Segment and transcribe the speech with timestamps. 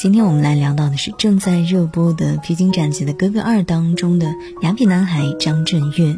[0.00, 4.32] 今天我们来聊到的是正在热播的《披荆斩棘的哥哥二》当中的
[4.62, 6.16] 雅痞男孩张震岳。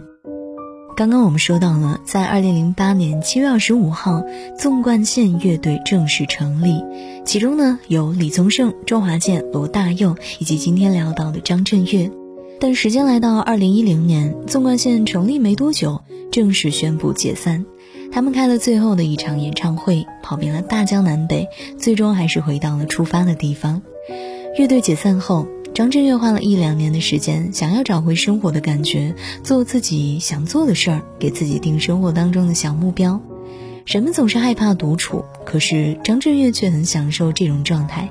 [0.94, 4.22] 刚刚我们说到了，在二零零八年七月二十五号，
[4.58, 6.84] 纵贯线乐队正式成立，
[7.24, 12.10] 其中呢有李宗盛、周华健、罗大佑以及今天聊到的张震岳。
[12.60, 17.64] 但时间来到二零一零年，纵贯线成立没多久，正式宣布解散。
[18.12, 23.82] 他们开了最后的一场演唱会，跑遍了大江南北，最终还是回到了出发的地方。
[24.58, 33.20] 乐队解散后，张震岳花了一两年的时间，想要找回生活的感觉，做自己想做的事儿，给自己定生活当中的小目标。
[33.86, 38.08] 人们总是害怕独处，可是张震岳却很享受这种状态。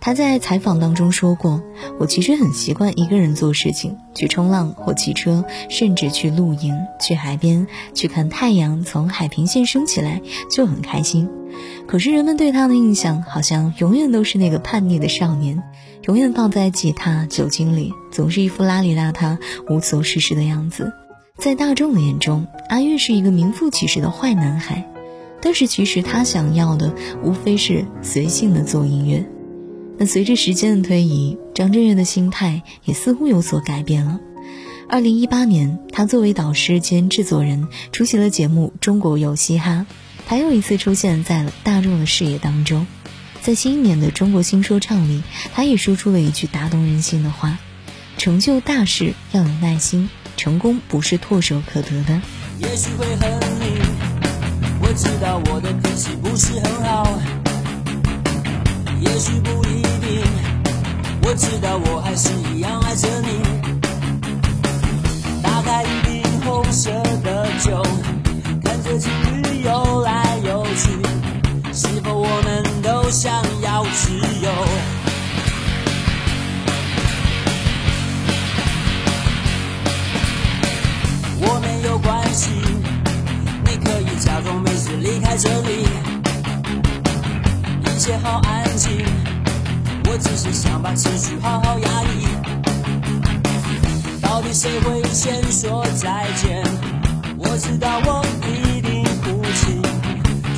[0.00, 1.62] 他在采访当中说过
[1.98, 11.28] ：“我其实很习惯一个人做事情，去冲浪或骑车，甚至去露营、去海边，去看太阳从海平线升起来，就很开心。
[11.86, 15.62] 可是人们对他的印象好像永远都是那个叛逆的少年，
[16.06, 20.92] 永远泡在吉他、酒精里，总是一副邋里邋遢、无所事事的样子。
[21.38, 24.88] 在大众的眼中，阿岳是一个名副其实的坏男孩。
[25.42, 29.24] 但是其实他想要的，无非是随性的做音乐。”
[29.98, 34.20] 那随着时间的推移，张震岳的心态也似乎有所改变了。
[34.88, 39.86] 二零一八年，他作为导师兼制作人出席了节目《中国有嘻哈》，
[40.26, 42.86] 他又一次出现在了大众的视野当中。
[43.40, 45.22] 在新一年的中国新说唱里，
[45.54, 47.58] 他也说出了一句打动人心的话
[48.18, 52.20] ：“成就大事要有耐心，成功不是唾手可得的。”
[52.58, 53.30] 也许会很
[53.60, 53.80] 腻，
[54.80, 57.18] 我知道我的脾气不是很好，
[59.00, 60.24] 也许不一定。
[61.22, 63.55] 我知道我还是一样爱着你。
[90.16, 92.26] 我只是想把情绪好好压抑，
[94.22, 96.64] 到底谁会先说再见？
[97.36, 99.78] 我知道我一定哭泣，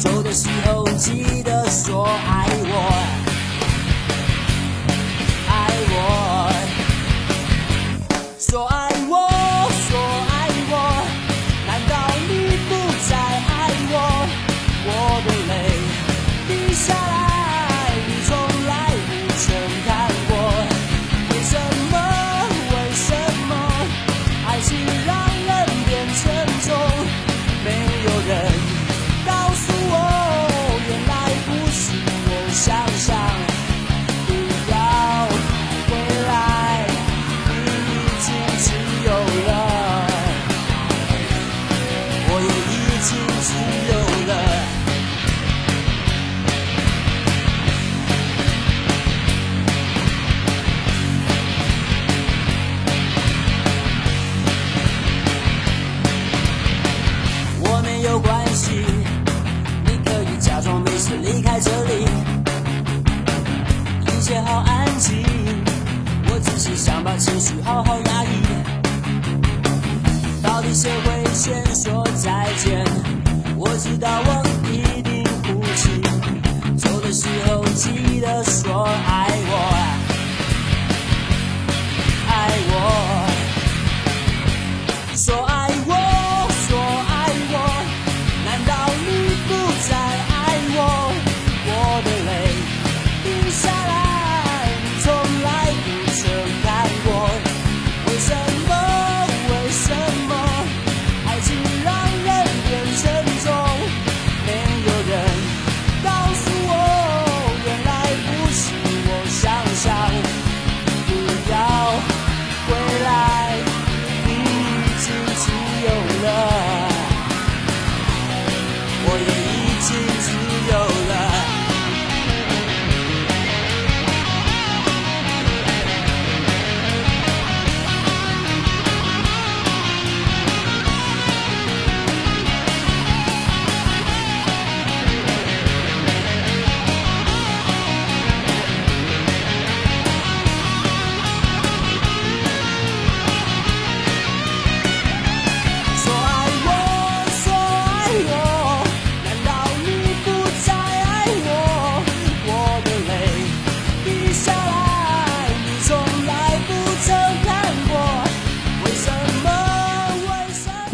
[0.01, 2.68] 走的时候记得说爱我，爱
[67.19, 68.29] 情绪好好压抑，
[70.41, 72.85] 到底谁会先说再见？
[73.57, 76.01] 我知道我一定哭泣，
[76.79, 79.28] 走的时候记得说，爱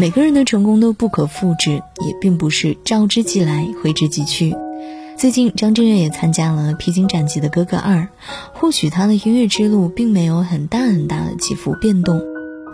[0.04, 4.54] 每个人的成功都不可复制，也并不是召之即来，挥之即去。
[5.16, 7.96] 最近，张震岳也参加了《披荆斩棘的哥哥二》，
[8.52, 12.20] 或许他的音乐之路并没有很大很大的起伏变动，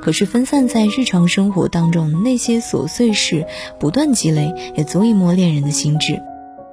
[0.03, 3.47] 可是分散在日常生活当中那些琐碎事
[3.79, 6.21] 不断积累，也足以磨练人的心智。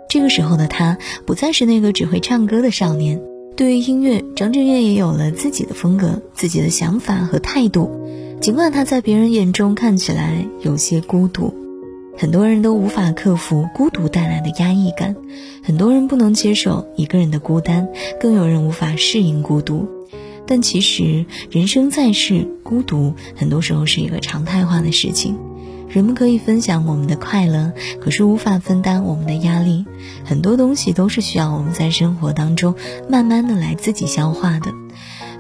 [0.09, 3.21] 这个时候的他，不再是那个只会唱歌的少年。
[3.55, 7.91] 对于音乐，张震岳也有了自己的风格、自己的想法和态度。
[8.39, 11.53] 尽管他在别人眼中看起来有些孤独，
[12.17, 15.15] 很多人都无法克服孤独带来的压抑感，
[15.63, 17.89] 很多人不能接受一个人的孤单，
[18.19, 19.87] 更有人无法适应孤独。
[20.45, 25.37] 但其实，人生在世，孤独很多时候是一个常态化的事情。
[25.89, 29.85] 人们可以分享我们的快乐，可是无法分担我们的压力。
[30.23, 32.75] 很多东西都是需要我们在生活当中
[33.09, 34.71] 慢慢的来自己消化的。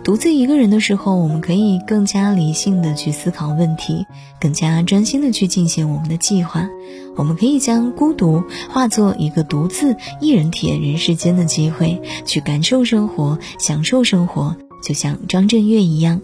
[0.07, 4.05] 独自一个人的时候，我们可以更加理性的去思考问题，
[4.39, 6.69] 更加专心的去进行我们的计划。
[7.17, 16.21] 我们可以将孤独化作一个独自一人体验人世间的机会，去感受生活，享受生活，就像张震岳一样。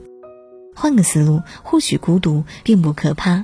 [0.74, 3.44] 换个思路，或许孤独并不可怕。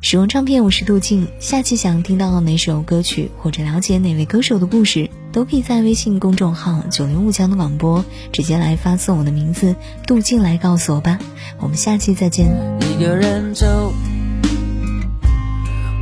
[0.00, 1.28] 使用唱片，我是杜静。
[1.38, 9.76] 下期想听到哪首歌曲，或者了解哪位歌手的故事，都可以在微信公众号“九零五江的广播”直接来发送我的名字
[10.06, 11.18] “杜静”来告诉我吧。
[11.58, 12.46] 我们下期再见。
[12.80, 13.92] 一个人走，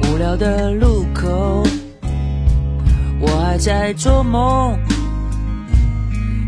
[0.03, 1.63] 无聊的路口，
[3.21, 4.79] 我还在做梦，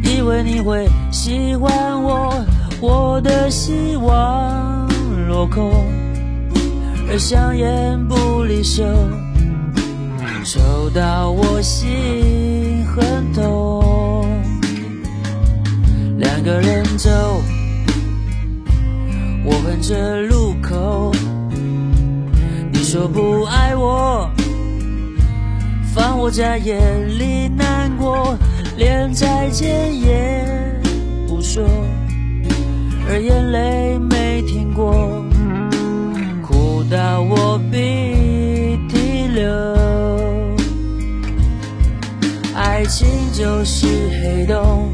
[0.04, 2.44] 以为你会喜欢我，
[2.80, 4.88] 我的希望
[5.26, 5.84] 落空。
[7.10, 8.84] 而香烟不离手，
[10.44, 14.26] 抽到我心很痛。
[16.18, 17.10] 两个人走，
[19.44, 21.12] 我恨这路口。
[22.72, 24.30] 你说不爱我，
[25.94, 26.78] 放我在眼
[27.18, 28.36] 里难过，
[28.76, 30.44] 连再见也
[31.26, 31.62] 不说，
[33.08, 35.22] 而眼泪没停过。
[36.42, 37.78] 哭到我鼻
[42.78, 43.88] 爱情就是
[44.22, 44.88] 黑洞，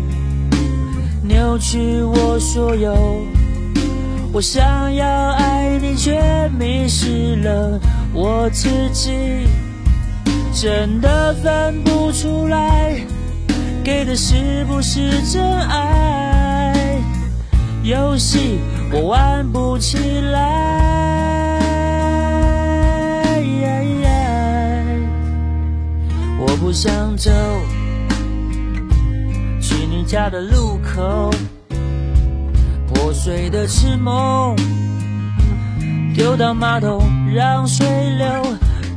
[1.22, 3.22] 扭曲我所有。
[4.32, 7.78] 我想要爱你，却迷失了
[8.14, 9.46] 我自己，
[10.54, 12.98] 真的分不出来，
[13.84, 16.98] 给的是不是真爱？
[17.82, 18.60] 游戏
[18.90, 19.98] 我玩不起
[20.32, 20.72] 来。
[26.46, 27.30] 我不想走，
[30.14, 31.28] 家的路口，
[32.86, 34.54] 破碎的痴梦，
[36.14, 37.02] 丢到马桶
[37.34, 38.26] 让水流，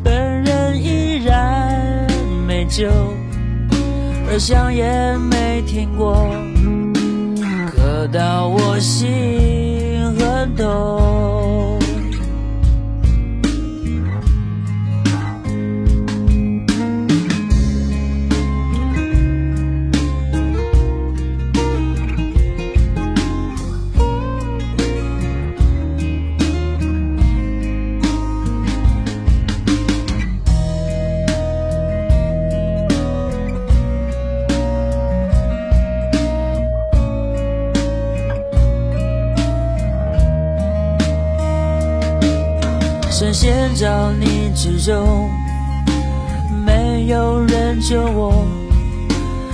[0.04, 0.14] 本
[0.44, 2.06] 人依然
[2.46, 2.88] 没救，
[4.30, 6.30] 而香烟没停过，
[7.72, 11.80] 刻到我心很痛。
[43.78, 45.30] 找你之中，
[46.66, 48.44] 没有人救我。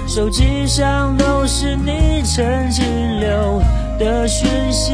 [0.08, 2.86] 手机上都是你曾经
[3.20, 3.62] 留
[4.00, 4.94] 的讯息，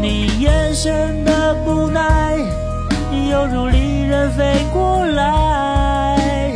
[0.00, 2.38] 你眼神的不耐，
[3.30, 6.52] 犹如利刃飞过来。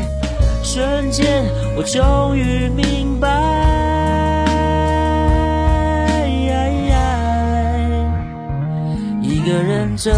[0.62, 1.44] 瞬间，
[1.76, 3.28] 我终于明白，
[9.20, 10.10] 一个人走。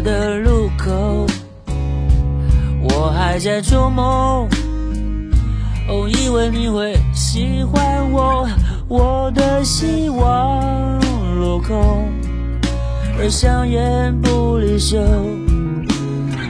[0.00, 1.26] 的路口，
[2.82, 4.48] 我还在做梦，
[5.88, 8.48] 哦，以为你会喜欢我，
[8.88, 10.98] 我的希望
[11.38, 12.08] 落空，
[13.18, 14.98] 而香烟不离手，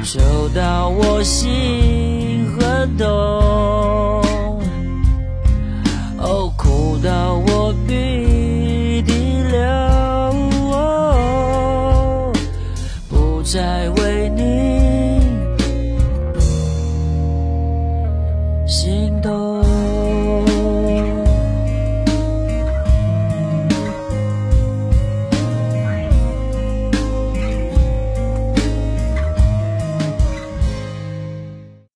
[0.03, 3.07] 抽到我心很痛，
[6.19, 7.56] 哦，哭到我。
[13.57, 13.89] 在